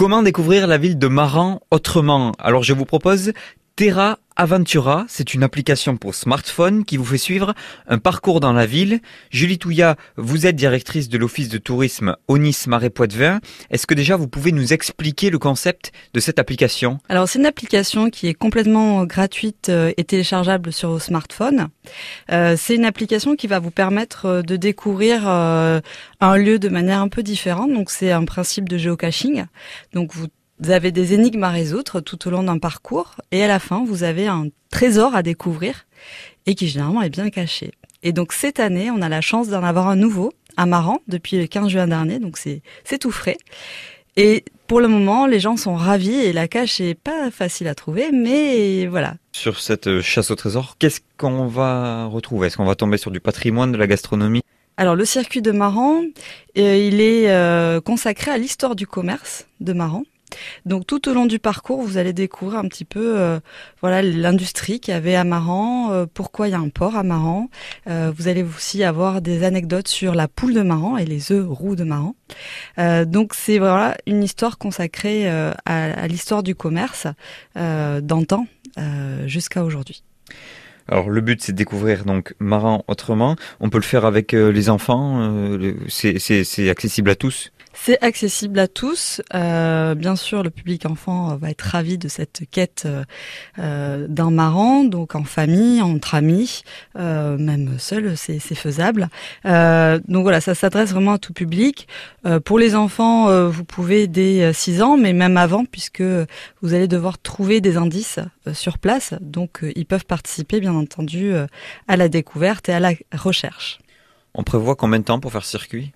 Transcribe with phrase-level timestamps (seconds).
[0.00, 2.32] Comment découvrir la ville de Maran autrement?
[2.38, 3.34] Alors je vous propose
[3.76, 7.52] Terra Aventura, c'est une application pour smartphone qui vous fait suivre
[7.86, 9.00] un parcours dans la ville.
[9.28, 13.40] Julie Touya, vous êtes directrice de l'office de tourisme Onis Marais Poitevin.
[13.70, 17.00] Est-ce que déjà vous pouvez nous expliquer le concept de cette application?
[17.10, 21.68] Alors c'est une application qui est complètement gratuite euh, et téléchargeable sur vos smartphones.
[22.32, 27.02] Euh, c'est une application qui va vous permettre euh, de découvrir un lieu de manière
[27.02, 27.74] un peu différente.
[27.74, 29.44] Donc c'est un principe de géocaching.
[29.92, 30.28] Donc vous
[30.60, 33.82] vous avez des énigmes à résoudre tout au long d'un parcours et à la fin,
[33.84, 35.86] vous avez un trésor à découvrir
[36.46, 37.72] et qui généralement est bien caché.
[38.02, 41.38] Et donc cette année, on a la chance d'en avoir un nouveau à Maran depuis
[41.38, 43.38] le 15 juin dernier, donc c'est tout frais.
[44.16, 47.74] Et pour le moment, les gens sont ravis et la cache est pas facile à
[47.74, 49.14] trouver, mais voilà.
[49.32, 52.48] Sur cette chasse au trésor, qu'est-ce qu'on va retrouver?
[52.48, 54.42] Est-ce qu'on va tomber sur du patrimoine, de la gastronomie?
[54.76, 56.02] Alors le circuit de Maran,
[56.58, 60.04] euh, il est euh, consacré à l'histoire du commerce de Maran.
[60.66, 63.40] Donc tout au long du parcours, vous allez découvrir un petit peu euh,
[63.80, 67.02] voilà l'industrie qu'il y avait à Maran, euh, pourquoi il y a un port à
[67.02, 67.48] Maran.
[67.88, 71.46] Euh, vous allez aussi avoir des anecdotes sur la poule de Maran et les œufs
[71.48, 72.14] roux de Maran.
[73.06, 77.06] donc c'est voilà une histoire consacrée à, l'histoire du commerce
[77.54, 78.46] d'antan
[79.26, 80.02] jusqu'à aujourd'hui.
[80.88, 83.36] Alors le but c'est de découvrir donc Maran autrement.
[83.60, 85.58] On peut le faire avec les enfants.
[85.88, 87.52] c'est accessible à tous.
[87.82, 89.22] C'est accessible à tous.
[89.32, 92.86] Euh, bien sûr, le public enfant va être ravi de cette quête
[93.58, 96.62] euh, d'un marrant, donc en famille, entre amis,
[96.98, 99.08] euh, même seul, c'est faisable.
[99.46, 101.88] Euh, donc voilà, ça s'adresse vraiment à tout public.
[102.26, 106.74] Euh, pour les enfants, euh, vous pouvez dès 6 ans, mais même avant, puisque vous
[106.74, 108.18] allez devoir trouver des indices
[108.52, 109.14] sur place.
[109.22, 111.32] Donc ils peuvent participer, bien entendu,
[111.88, 113.78] à la découverte et à la recherche.
[114.34, 115.92] On prévoit combien de temps pour faire circuit?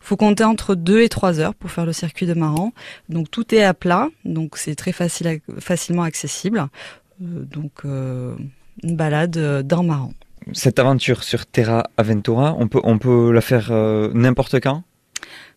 [0.00, 2.72] Faut compter entre 2 et 3 heures pour faire le circuit de Maran.
[3.08, 6.68] Donc tout est à plat, donc c'est très facile, facilement accessible.
[7.22, 8.34] Euh, donc euh,
[8.82, 10.12] une balade euh, dans Maran.
[10.52, 13.70] Cette aventure sur Terra Aventura, on peut la faire
[14.14, 14.82] n'importe quand?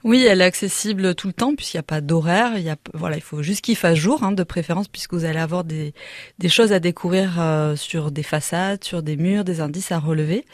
[0.03, 2.57] Oui, elle est accessible tout le temps puisqu'il n'y a pas d'horaire.
[2.57, 5.23] Il y a, voilà, il faut juste qu'il fasse jour, hein, de préférence, puisque vous
[5.23, 5.93] allez avoir des,
[6.49, 10.45] choses à découvrir euh, sur des façades, sur des murs, des indices à relever.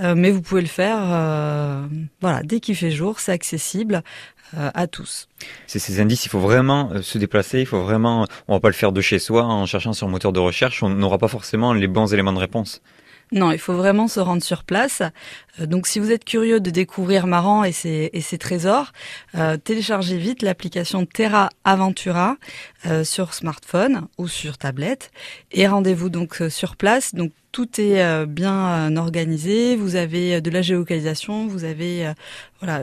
[0.00, 1.86] Euh, mais vous pouvez le faire, euh,
[2.20, 4.02] voilà, dès qu'il fait jour, c'est accessible
[4.52, 5.28] à tous.
[5.68, 8.74] C'est ces indices, il faut vraiment se déplacer, il faut vraiment, on va pas le
[8.74, 11.72] faire de chez soi en cherchant sur un moteur de recherche, on n'aura pas forcément
[11.72, 12.82] les bons éléments de réponse.
[13.32, 15.02] Non, il faut vraiment se rendre sur place.
[15.60, 18.92] Euh, donc si vous êtes curieux de découvrir Maran et ses, et ses trésors,
[19.36, 22.36] euh, téléchargez vite l'application Terra Aventura
[22.86, 25.12] euh, sur smartphone ou sur tablette
[25.52, 27.14] et rendez-vous donc sur place.
[27.14, 32.12] Donc tout est bien organisé, vous avez de la géolocalisation, vous avez
[32.60, 32.82] voilà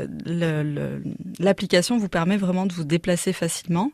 [1.39, 3.91] l'application vous permet vraiment de vous déplacer facilement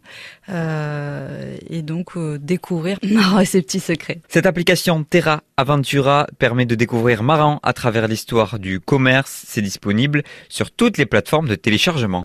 [0.49, 4.21] et donc découvrir Maran et ses petits secrets.
[4.29, 9.43] Cette application Terra Aventura permet de découvrir Maran à travers l'histoire du commerce.
[9.47, 12.21] C'est disponible sur toutes les plateformes de téléchargement.